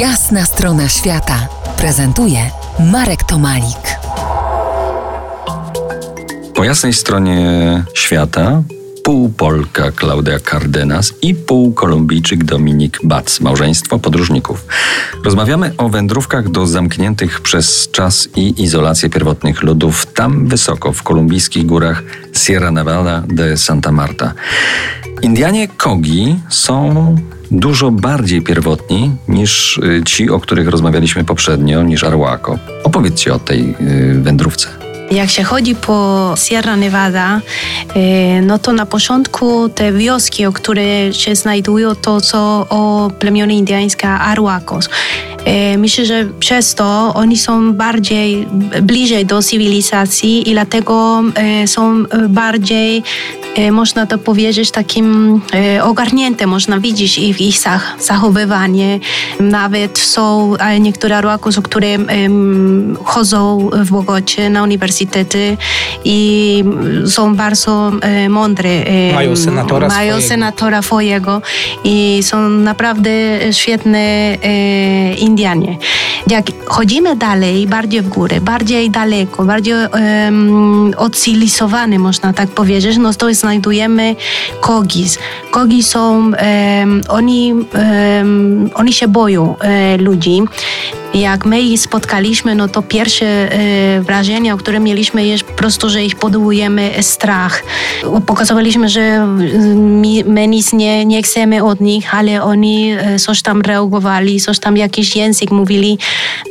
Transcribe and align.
Jasna 0.00 0.44
strona 0.44 0.88
świata 0.88 1.48
prezentuje 1.78 2.50
Marek 2.92 3.24
Tomalik. 3.24 3.98
Po 6.54 6.64
jasnej 6.64 6.92
stronie 6.92 7.84
świata 7.94 8.62
pół 9.04 9.28
Polka 9.28 9.92
Klaudia 9.92 10.40
Cardenas 10.40 11.14
i 11.22 11.34
pół 11.34 11.72
Kolumbijczyk 11.72 12.44
Dominik 12.44 12.98
Bac, 13.04 13.40
małżeństwo 13.40 13.98
podróżników. 13.98 14.66
Rozmawiamy 15.24 15.72
o 15.78 15.88
wędrówkach 15.88 16.48
do 16.48 16.66
zamkniętych 16.66 17.40
przez 17.40 17.88
czas 17.90 18.28
i 18.36 18.62
izolację 18.62 19.10
pierwotnych 19.10 19.62
ludów 19.62 20.06
tam 20.06 20.46
wysoko 20.48 20.92
w 20.92 21.02
kolumbijskich 21.02 21.66
górach 21.66 22.02
Sierra 22.32 22.70
Nevada 22.70 23.22
de 23.28 23.56
Santa 23.56 23.92
Marta. 23.92 24.34
Indianie 25.22 25.68
Kogi 25.68 26.36
są 26.48 27.14
dużo 27.50 27.90
bardziej 27.90 28.42
pierwotni 28.42 29.10
niż 29.28 29.78
y, 29.78 30.02
ci, 30.06 30.30
o 30.30 30.40
których 30.40 30.68
rozmawialiśmy 30.68 31.24
poprzednio, 31.24 31.82
niż 31.82 32.04
Arhuaco. 32.04 32.58
Opowiedzcie 32.84 33.34
o 33.34 33.38
tej 33.38 33.74
y, 33.80 34.20
wędrówce. 34.22 34.68
Jak 35.10 35.30
się 35.30 35.42
chodzi 35.42 35.74
po 35.74 36.34
Sierra 36.36 36.76
Nevada, 36.76 37.40
e, 37.94 38.42
no 38.42 38.58
to 38.58 38.72
na 38.72 38.86
początku 38.86 39.68
te 39.68 39.92
wioski, 39.92 40.46
o 40.46 40.52
które 40.52 41.12
się 41.12 41.34
znajdują, 41.34 41.94
to 41.94 42.20
co 42.20 42.66
o 42.70 43.10
plemiony 43.18 43.54
indyjskie 43.54 44.08
Arhuacos. 44.08 44.88
E, 45.44 45.78
myślę, 45.78 46.06
że 46.06 46.24
przez 46.40 46.74
to 46.74 47.12
oni 47.14 47.38
są 47.38 47.72
bardziej 47.72 48.46
bliżej 48.82 49.26
do 49.26 49.42
cywilizacji 49.42 50.50
i 50.50 50.52
dlatego 50.52 51.22
są 51.66 52.04
bardziej 52.28 53.02
można 53.72 54.06
to 54.06 54.18
powiedzieć, 54.18 54.70
takim 54.70 55.40
ogarnięte, 55.82 56.46
można 56.46 56.80
widzieć 56.80 57.18
ich, 57.18 57.40
ich 57.40 57.58
zachowywanie. 58.00 59.00
Nawet 59.40 59.98
są 59.98 60.54
niektóre 60.80 61.16
Arhuacos, 61.16 61.60
które 61.60 61.98
chodzą 63.04 63.70
w 63.72 63.90
Bogocie 63.90 64.50
na 64.50 64.62
uniwersytety 64.62 65.56
i 66.04 66.64
są 67.06 67.36
bardzo 67.36 67.92
mądre. 68.28 68.84
Mają 69.14 69.36
senatora 69.36 69.88
Mają 69.88 70.12
swojego. 70.12 70.28
senatora 70.28 70.82
swojego 70.82 71.42
i 71.84 72.20
są 72.22 72.48
naprawdę 72.48 73.10
świetne 73.52 74.36
Indianie. 75.18 75.76
Jak 76.30 76.46
chodzimy 76.66 77.16
dalej, 77.16 77.66
bardziej 77.66 78.02
w 78.02 78.08
górę, 78.08 78.40
bardziej 78.40 78.90
daleko, 78.90 79.44
bardziej 79.44 79.74
um, 79.74 80.94
można 81.98 82.32
tak 82.32 82.48
powiedzieć, 82.48 82.96
no 82.96 83.14
to 83.14 83.28
znajdujemy 83.46 84.16
kogis. 84.60 85.18
Kogi 85.50 85.82
są, 85.82 86.16
um, 86.16 87.00
oni, 87.08 87.52
um, 87.52 88.70
oni 88.74 88.92
się 88.92 89.08
boją 89.08 89.56
e, 89.58 89.96
ludzi. 89.96 90.42
Jak 91.16 91.46
my 91.46 91.60
ich 91.60 91.80
spotkaliśmy, 91.80 92.54
no 92.54 92.68
to 92.68 92.82
pierwsze 92.82 93.26
e, 93.26 94.02
wrażenie, 94.02 94.56
które 94.58 94.80
mieliśmy 94.80 95.26
jest 95.26 95.44
po 95.44 95.52
prostu, 95.52 95.90
że 95.90 96.04
ich 96.04 96.16
podłujemy 96.16 96.90
strach. 97.00 97.62
Pokazywaliśmy, 98.26 98.88
że 98.88 99.26
my, 99.76 100.24
my 100.26 100.46
nic 100.48 100.72
nie, 100.72 101.04
nie 101.04 101.22
chcemy 101.22 101.64
od 101.64 101.80
nich, 101.80 102.14
ale 102.14 102.42
oni 102.42 102.92
e, 102.92 103.18
coś 103.18 103.42
tam 103.42 103.60
reagowali, 103.60 104.40
coś 104.40 104.58
tam 104.58 104.76
jakiś 104.76 105.16
język 105.16 105.50
mówili 105.50 105.98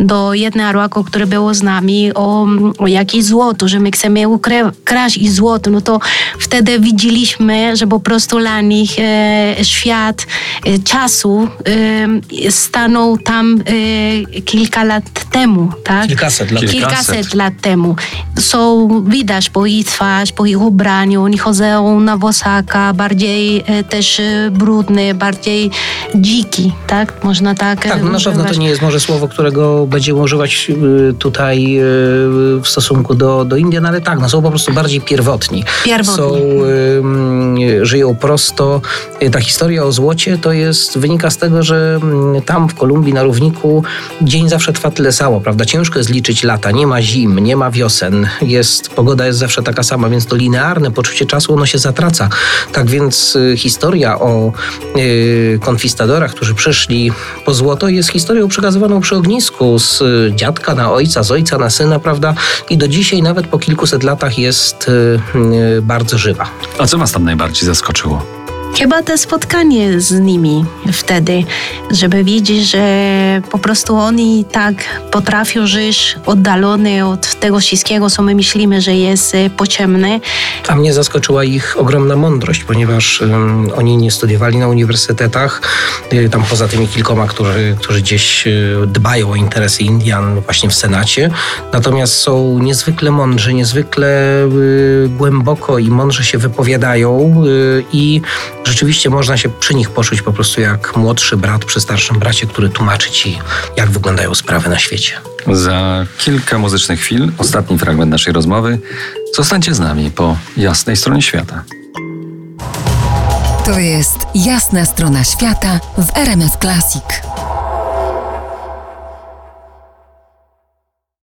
do 0.00 0.34
jednej 0.34 0.66
Arłako, 0.66 1.04
które 1.04 1.26
było 1.26 1.54
z 1.54 1.62
nami 1.62 2.14
o, 2.14 2.46
o 2.78 2.86
jakieś 2.86 3.24
złoto, 3.24 3.68
że 3.68 3.80
my 3.80 3.90
chcemy 3.90 4.28
ukraść 4.28 5.16
ich 5.16 5.32
złoto. 5.32 5.70
No 5.70 5.80
to 5.80 6.00
wtedy 6.38 6.80
widzieliśmy, 6.80 7.76
że 7.76 7.86
po 7.86 8.00
prostu 8.00 8.38
dla 8.38 8.60
nich 8.60 8.90
e, 8.98 9.54
świat 9.62 10.26
e, 10.66 10.78
czasu 10.78 11.48
e, 12.46 12.50
stanął 12.50 13.18
tam 13.18 13.62
kilka 14.52 14.84
lat 14.84 15.04
temu, 15.32 15.72
tak? 15.84 16.06
Kilkaset 16.06 16.50
lat. 16.50 16.64
Kilkaset 16.64 17.34
lat 17.34 17.54
temu. 17.60 17.96
Są, 18.38 18.88
widać 19.08 19.50
po 19.50 19.66
ich 19.66 19.86
twarz, 19.86 20.32
po 20.32 20.46
ich 20.46 20.60
ubraniu, 20.60 21.22
oni 21.22 21.38
chodzą 21.38 22.00
na 22.00 22.16
wosaka, 22.16 22.92
bardziej 22.92 23.64
e, 23.66 23.84
też 23.84 24.20
e, 24.20 24.50
brudny, 24.50 25.14
bardziej 25.14 25.70
dziki, 26.14 26.72
tak? 26.86 27.24
Można 27.24 27.54
tak 27.54 27.84
Tak, 27.88 28.02
no 28.02 28.10
na 28.10 28.20
pewno 28.20 28.44
to 28.44 28.54
nie 28.54 28.68
jest 28.68 28.82
może 28.82 29.00
słowo, 29.00 29.28
którego 29.28 29.86
będziemy 29.86 30.20
używać 30.20 30.70
y, 31.10 31.14
tutaj 31.18 31.78
y, 31.78 31.82
w 32.60 32.64
stosunku 32.64 33.14
do, 33.14 33.44
do 33.44 33.56
Indian, 33.56 33.86
ale 33.86 34.00
tak, 34.00 34.20
no 34.20 34.28
są 34.28 34.42
po 34.42 34.50
prostu 34.50 34.72
bardziej 34.72 35.00
pierwotni. 35.00 35.64
Pierwotni. 35.84 36.16
Są, 36.16 36.34
y, 37.58 37.86
żyją 37.86 38.16
prosto. 38.16 38.80
Ta 39.32 39.40
historia 39.40 39.84
o 39.84 39.92
złocie 39.92 40.38
to 40.38 40.52
jest, 40.52 40.98
wynika 40.98 41.30
z 41.30 41.36
tego, 41.36 41.62
że 41.62 41.98
mm, 42.02 42.42
tam 42.42 42.68
w 42.68 42.74
Kolumbii 42.74 43.14
na 43.14 43.22
równiku 43.22 43.84
dzień 44.22 44.41
zawsze 44.48 44.72
trwa 44.72 44.90
tyle 44.90 45.12
samo, 45.12 45.40
prawda? 45.40 45.64
Ciężko 45.64 45.98
jest 45.98 46.10
liczyć 46.10 46.42
lata, 46.42 46.70
nie 46.70 46.86
ma 46.86 47.02
zim, 47.02 47.38
nie 47.38 47.56
ma 47.56 47.70
wiosen, 47.70 48.28
jest, 48.42 48.88
pogoda 48.88 49.26
jest 49.26 49.38
zawsze 49.38 49.62
taka 49.62 49.82
sama, 49.82 50.08
więc 50.08 50.26
to 50.26 50.36
linearne 50.36 50.90
poczucie 50.90 51.26
czasu, 51.26 51.54
ono 51.54 51.66
się 51.66 51.78
zatraca. 51.78 52.28
Tak 52.72 52.90
więc 52.90 53.36
y, 53.36 53.56
historia 53.56 54.18
o 54.20 54.52
y, 54.96 55.58
konkwistadorach, 55.62 56.34
którzy 56.34 56.54
przyszli 56.54 57.12
po 57.44 57.54
złoto 57.54 57.88
jest 57.88 58.08
historią 58.08 58.48
przekazywaną 58.48 59.00
przy 59.00 59.16
ognisku 59.16 59.78
z 59.78 60.00
y, 60.00 60.32
dziadka 60.34 60.74
na 60.74 60.92
ojca, 60.92 61.22
z 61.22 61.30
ojca 61.30 61.58
na 61.58 61.70
syna, 61.70 61.98
prawda? 61.98 62.34
I 62.70 62.78
do 62.78 62.88
dzisiaj, 62.88 63.22
nawet 63.22 63.46
po 63.46 63.58
kilkuset 63.58 64.02
latach 64.02 64.38
jest 64.38 64.88
y, 64.88 65.82
bardzo 65.82 66.18
żywa. 66.18 66.46
A 66.78 66.86
co 66.86 66.98
was 66.98 67.12
tam 67.12 67.24
najbardziej 67.24 67.66
zaskoczyło? 67.66 68.41
Chyba 68.78 69.02
to 69.02 69.18
spotkanie 69.18 70.00
z 70.00 70.20
nimi 70.20 70.64
wtedy, 70.92 71.44
żeby 71.90 72.24
widzieć, 72.24 72.70
że 72.70 72.82
po 73.50 73.58
prostu 73.58 73.96
oni 73.96 74.44
tak 74.52 74.74
potrafią 75.10 75.66
żyć 75.66 76.16
oddalony 76.26 77.06
od 77.06 77.34
tego 77.34 77.60
wszystkiego, 77.60 78.10
co 78.10 78.22
my 78.22 78.34
myślimy, 78.34 78.80
że 78.80 78.94
jest 78.94 79.34
e, 79.34 79.50
pociemne. 79.50 80.20
A 80.68 80.74
mnie 80.74 80.92
zaskoczyła 80.92 81.44
ich 81.44 81.76
ogromna 81.78 82.16
mądrość, 82.16 82.64
ponieważ 82.64 83.20
ym, 83.20 83.70
oni 83.76 83.96
nie 83.96 84.10
studiowali 84.10 84.58
na 84.58 84.68
uniwersytetach, 84.68 85.62
y, 86.12 86.28
tam 86.28 86.42
poza 86.42 86.68
tymi 86.68 86.88
kilkoma, 86.88 87.26
którzy, 87.26 87.76
którzy 87.80 88.00
gdzieś 88.00 88.46
y, 88.46 88.76
dbają 88.86 89.30
o 89.30 89.36
interesy 89.36 89.82
Indian 89.82 90.40
właśnie 90.40 90.68
w 90.68 90.74
Senacie. 90.74 91.30
Natomiast 91.72 92.14
są 92.14 92.58
niezwykle 92.58 93.10
mądrzy, 93.10 93.54
niezwykle 93.54 94.44
y, 94.44 95.08
głęboko 95.08 95.78
i 95.78 95.88
mądrze 95.88 96.24
się 96.24 96.38
wypowiadają 96.38 97.42
y, 97.46 97.84
i 97.92 98.20
rzeczywiście 98.64 99.10
można 99.10 99.36
się 99.36 99.48
przy 99.48 99.74
nich 99.74 99.90
poczuć 99.90 100.22
po 100.22 100.32
prostu 100.32 100.60
jak 100.60 100.96
młodszy 100.96 101.36
brat 101.36 101.64
przy 101.64 101.80
starszym 101.80 102.18
bracie, 102.18 102.46
który 102.46 102.68
tłumaczy 102.68 103.10
ci, 103.10 103.38
jak 103.76 103.90
wyglądają 103.90 104.34
sprawy 104.34 104.68
na 104.68 104.78
świecie. 104.78 105.12
Za 105.52 106.06
kilka 106.18 106.58
muzycznych 106.58 107.00
chwil, 107.00 107.32
ostatni 107.38 107.78
fragment 107.78 108.10
naszej 108.10 108.32
rozmowy. 108.32 108.78
Zostańcie 109.36 109.74
z 109.74 109.80
nami 109.80 110.10
po 110.10 110.36
jasnej 110.56 110.96
stronie 110.96 111.22
świata. 111.22 111.64
To 113.64 113.78
jest 113.78 114.18
jasna 114.34 114.84
strona 114.84 115.24
świata 115.24 115.80
w 115.98 116.16
RMS 116.16 116.52
Classic. 116.60 117.31